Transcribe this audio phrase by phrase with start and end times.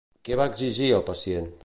[0.29, 1.51] Què va exigir el pacient?